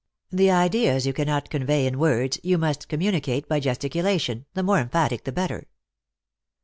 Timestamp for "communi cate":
2.89-3.47